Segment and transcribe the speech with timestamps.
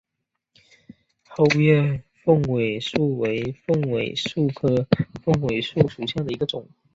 [1.29, 4.87] 厚叶凤尾蕨为凤尾蕨科
[5.21, 6.67] 凤尾蕨属下的一个种。